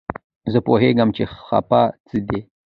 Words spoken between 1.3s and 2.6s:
څپه څه ده.